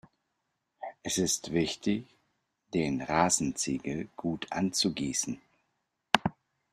[1.03, 2.07] Es ist wichtig,
[2.73, 5.39] den Rasenziegel gut anzugießen.